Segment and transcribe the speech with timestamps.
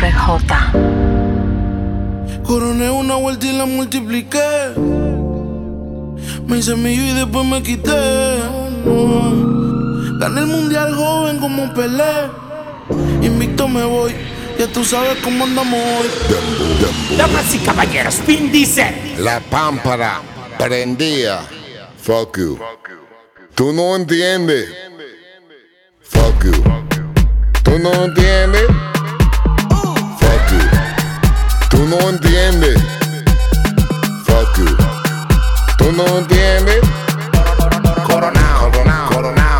[0.00, 0.46] RJ.
[2.44, 4.72] Coroné una vuelta y la multipliqué.
[6.46, 8.38] Me hice mío y después me quité.
[10.18, 12.30] Gané el mundial joven como Pelé.
[13.20, 14.12] Invicto me voy.
[14.58, 16.08] Ya tú sabes cómo andamos hoy.
[17.18, 19.14] Damas y caballeros, Vin dice.
[19.18, 20.22] La pámpara
[20.58, 21.40] prendía.
[21.98, 22.58] Fuck you.
[23.54, 24.66] Tú no entiendes.
[26.00, 26.64] Fuck you.
[27.62, 28.89] Tú no entiendes.
[32.00, 32.82] no entiendes.
[34.24, 34.76] Fuck you.
[35.78, 36.80] Tú no entiendes.
[38.06, 39.50] Coronao, coronao, coronao.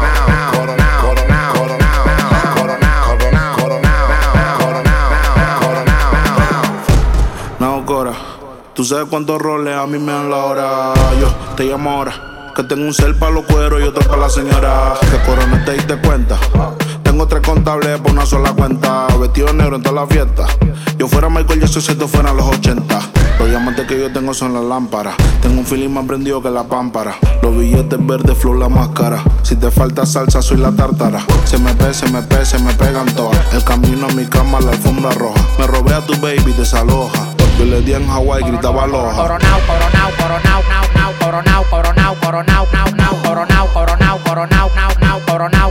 [8.81, 10.95] Tú sabes cuántos roles a mí me dan la hora.
[11.21, 12.53] Yo te llamo ahora.
[12.57, 14.95] Que tengo un cel para los cueros y otro para la señora.
[15.03, 16.39] Que coronaste y te cuenta.
[17.11, 19.09] Tengo tres contables por una sola cuenta.
[19.19, 20.47] Vestido negro en toda la fiesta.
[20.97, 23.01] Yo fuera Michael Jackson si esto fueran los 80.
[23.41, 25.17] Los diamantes que yo tengo son las lámparas.
[25.43, 27.17] Tengo un feeling más prendido que la pámpara.
[27.43, 29.25] Los billetes verdes, flow la máscara.
[29.43, 31.19] Si te falta salsa, soy la tártara.
[31.47, 33.41] Se me pe, se me pe, se me pegan todas.
[33.55, 35.41] El camino a mi cama, la alfombra roja.
[35.59, 37.27] Me robé a tu baby, desaloja.
[37.59, 39.17] Yo le di en Hawái, gritaba aloha.
[39.17, 45.21] Coronao, coronao, coronao, nao, nao, coronao, coronao, coronao, nao, nao, coronao, coronao, coronao, nao, nao,
[45.27, 45.71] coronao,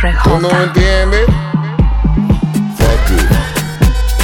[0.00, 1.26] Tú no entiendes.
[2.78, 3.18] Fuck you.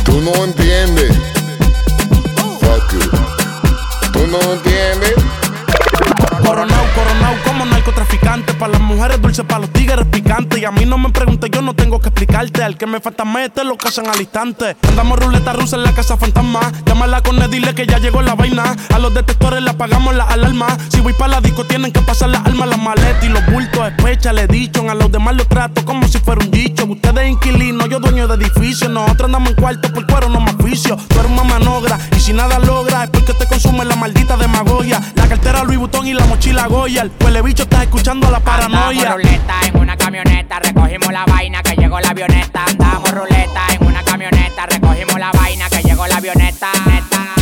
[0.05, 1.15] Tú no entiendes.
[2.61, 3.11] Fuck you.
[4.11, 5.15] Tú no entiendes.
[6.43, 8.55] Coronao, coronao como narcotraficante.
[8.55, 10.59] Para las mujeres dulce, para los tigres picante.
[10.61, 12.63] Y a mí no me preguntes, no tengo que explicarte.
[12.63, 14.77] Al que me falta mete lo cazan al instante.
[14.89, 16.61] Andamos ruleta rusa en la casa fantasma.
[16.87, 18.77] Llámala con él, dile que ya llegó la vaina.
[18.95, 20.69] A los detectores le apagamos la alarma.
[20.89, 23.87] Si voy para la disco, tienen que pasar las armas, las maletas y los bultos.
[23.89, 24.89] Especha, le dicho.
[24.89, 26.85] A los demás los trato como si fuera un dicho.
[26.87, 28.89] Ustedes inquilinos, yo dueño de edificio.
[28.89, 30.97] Nosotros andamos en cuarto por cuero, no más oficio.
[31.09, 35.01] Tú eres una manogra y si nada logra es porque te consume la maldita demagogia.
[35.17, 37.03] La cartera Louis Vuitton y la mochila Goya.
[37.03, 39.13] El bicho está escuchando la Andamos paranoia.
[39.13, 42.65] ruleta en una camioneta, recogimos la vaina que llegó la avioneta.
[42.65, 46.73] Andamos ruleta en una camioneta, recogimos la vaina que llegó la avioneta.
[46.87, 47.35] Neta.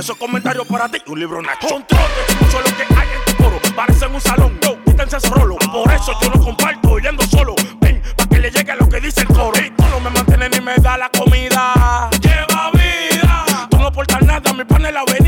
[0.00, 1.68] Esos comentarios para ti, un libro nacho.
[1.68, 3.60] Son trotes, mucho lo que hay en tu coro.
[3.76, 4.58] Parecen un salón.
[4.62, 5.56] Yo, quítense ese rolo.
[5.70, 7.54] Por eso yo no comparto yendo solo.
[7.80, 9.52] Ven, pa' que le llegue lo que dice el coro.
[9.60, 12.08] Y tú no me mantienes ni me da la comida.
[12.22, 13.68] Lleva vida.
[13.70, 15.19] Tú no aportas nada, mi pan en la avenida.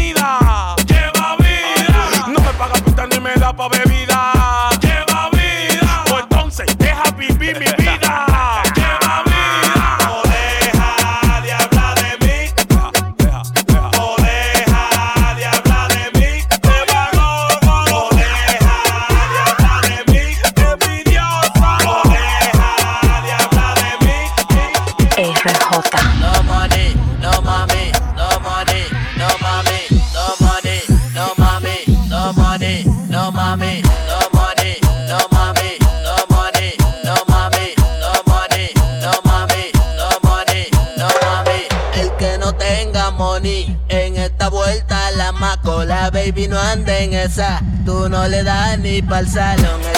[47.84, 49.91] Tú no le das ni pa'l salón.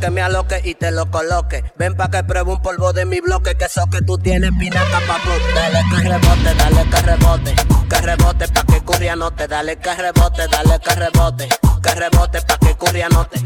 [0.00, 1.62] que me aloque y te lo coloque.
[1.76, 5.00] Ven pa' que pruebe un polvo de mi bloque, que eso que tú tienes pinaca
[5.06, 5.54] pa' plus.
[5.54, 7.54] Dale que rebote, dale que rebote,
[7.88, 9.46] que rebote pa' que curria no te.
[9.46, 11.48] Dale que rebote, dale que rebote,
[11.82, 13.40] que rebote pa' que curria no te.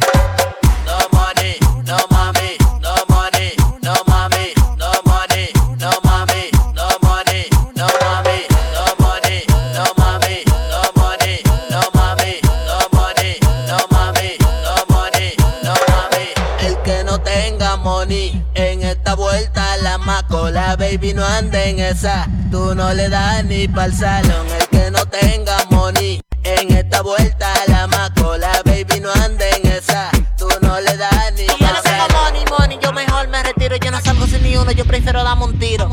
[22.51, 24.47] tú no le das ni pa'l salón.
[24.59, 30.11] El que no tenga money, en esta vuelta la macola, baby, no ande en esa,
[30.39, 31.61] tú no le das ni pa'l salón.
[31.61, 34.71] Yo no tengo money, money, yo mejor me retiro, yo no salgo sin ni uno,
[34.73, 35.89] yo prefiero darme un tiro.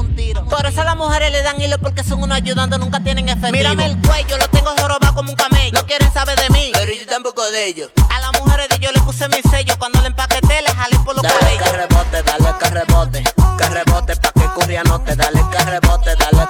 [0.49, 3.51] Por eso a las mujeres le dan hilo porque son unos ayudando, nunca tienen efectivo.
[3.51, 5.71] Mírame el cuello, lo tengo jorobado como un camello.
[5.73, 7.89] No quieren saber de mí, pero yo tampoco de ellos.
[8.09, 11.15] A las mujeres de yo le puse mi sello, cuando le empaqueté le jalé por
[11.15, 11.63] los dale cabellos.
[11.63, 13.23] Que rebote, dale que rebote,
[13.57, 15.40] que rebote pa' que curia no te dale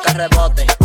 [0.01, 0.80] que rebote.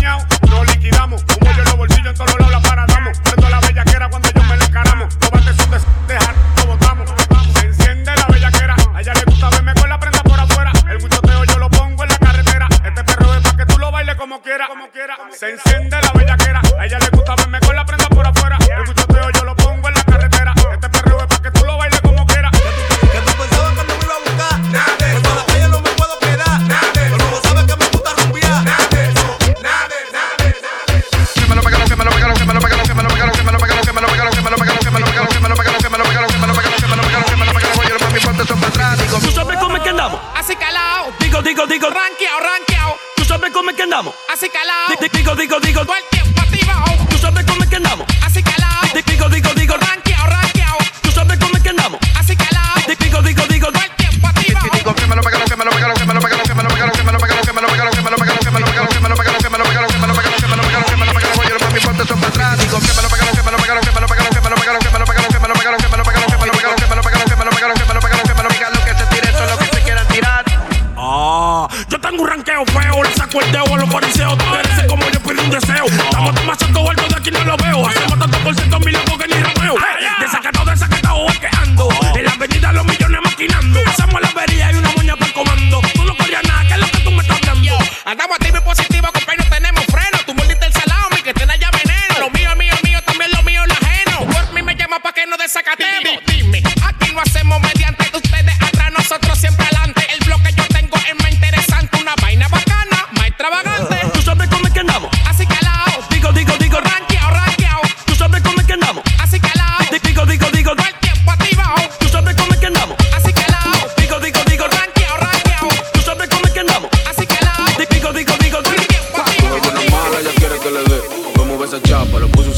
[0.00, 2.87] Nos liquidamos, como yo en los bolsillos, en todos lados la para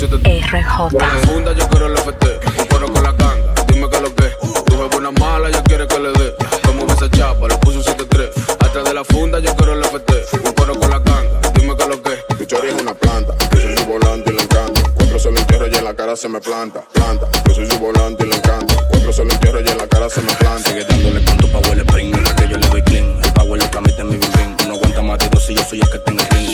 [0.01, 1.70] RJ.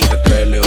[0.09, 0.63] Te crees Leo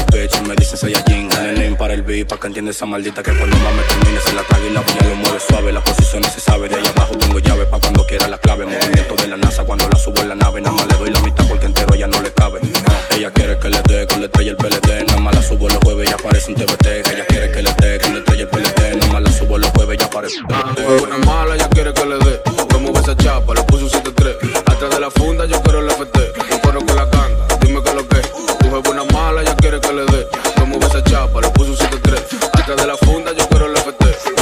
[0.48, 1.30] me dicen Saiyajin.
[1.30, 4.34] Name para el beat, pa' que entienda esa maldita que cuando más me termine se
[4.34, 5.72] la traga y la puñal lo mueve suave.
[5.72, 8.66] La posición no se sabe, de ahí abajo tengo llave pa' cuando quiera la clave.
[8.66, 10.62] Movimiento de la NASA cuando la subo en la nave.
[10.62, 12.60] Nada más le doy la mitad porque entero ya no le cabe.
[13.16, 15.06] Ella quiere que le dé con la estrella el PLD.
[15.08, 16.86] Nada más la subo los jueves y aparece un TBT.
[17.12, 18.96] Ella quiere que le dé con la estrella el PLD.
[18.98, 21.04] Nada más la subo los jueves y aparece un TBT.
[21.04, 22.42] Una mala, ella quiere que le dé.
[22.72, 24.62] Como esa chapa, le puso un 7-3.
[24.66, 26.49] Atrás de la funda, yo quiero el FT.
[29.30, 30.28] mala, ella quiere que le dé.
[30.58, 32.50] Como esa chapa, le puso un 7-3.
[32.54, 34.39] Atrás de la funda, yo quiero el FT.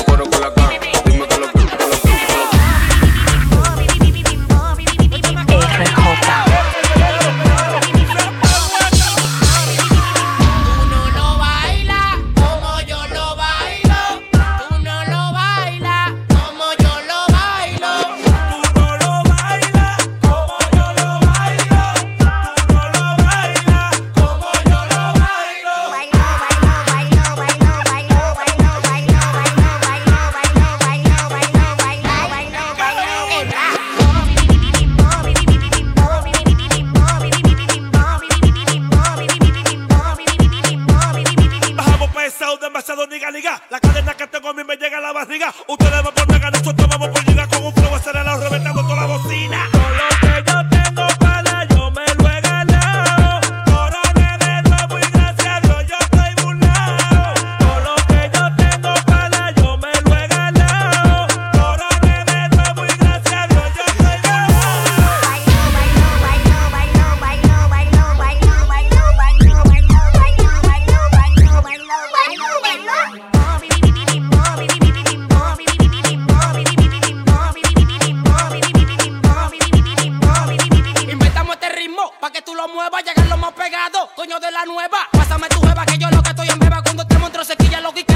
[84.52, 84.98] la nueva.
[85.12, 87.94] Pásame tu jeva que yo lo que estoy en beba cuando te monstruo sequilla lo
[87.94, 88.07] que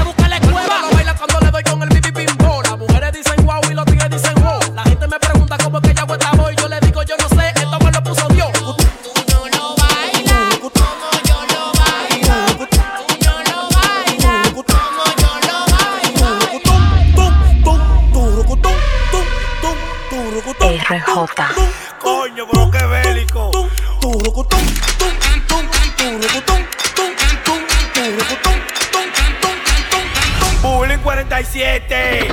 [31.52, 32.31] 47.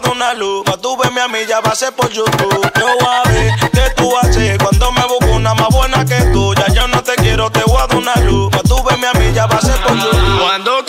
[0.00, 0.64] Voy a una luz.
[0.64, 2.70] Pa' tú verme a mí, ya va a ser por YouTube.
[2.78, 6.54] Yo voy a ver qué tú haces cuando me busco una más buena que tú.
[6.54, 8.50] Ya yo no te quiero, te voy a una luz.
[8.50, 10.40] Pa' tú verme a mí, ya va a ser por YouTube.
[10.40, 10.84] Cuando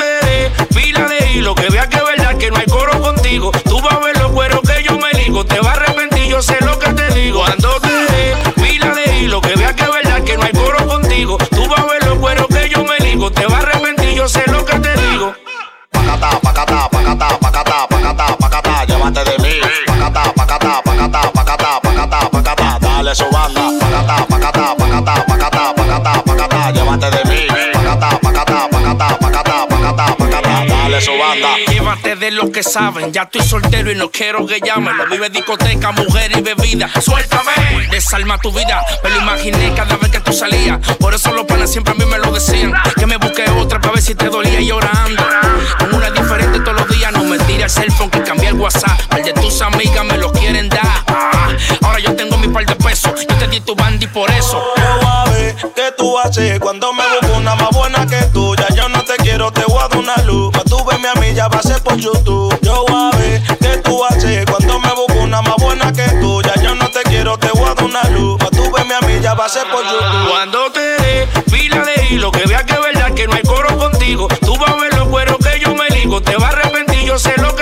[32.17, 34.97] de los que saben, ya estoy soltero y no quiero que llamen.
[34.97, 36.89] Lo vive discoteca, mujer y bebida.
[36.99, 37.51] Suéltame,
[37.91, 38.83] desarma tu vida.
[39.03, 40.79] Me lo imaginé cada vez que tú salías.
[40.97, 42.73] Por eso los panas siempre a mí me lo decían.
[42.97, 45.23] Que me busqué otra para ver si te dolía llorando.
[45.79, 47.11] Con una diferente todos los días.
[47.11, 48.99] No me tires el phone que cambié el WhatsApp.
[49.15, 51.03] El de tus amigas me lo quieren dar.
[51.07, 51.49] Ah,
[51.83, 53.11] ahora yo tengo mi par de pesos.
[53.29, 54.63] Yo te di tu bandi por eso.
[54.77, 58.55] Yo a ver qué tú haces cuando me busco una más buena que tú.
[58.55, 60.56] Ya yo no te quiero, te voy a dar una luz.
[61.07, 62.59] Pa' tú verme a mí, ya va a ser por YouTube.
[62.61, 66.41] Yo a ver qué tú haces cuando me busco una más buena que tú.
[66.41, 68.37] Ya yo no te quiero, te voy a dar una luz.
[68.37, 70.29] Pa' tú verme a mí, ya va a ser por YouTube.
[70.29, 73.77] Cuando te dé fila de hilo, que veas que es verdad que no hay coro
[73.77, 74.27] contigo.
[74.41, 76.21] Tú vas a ver los cueros que yo me ligo.
[76.21, 77.55] Te vas a arrepentir, yo sé lo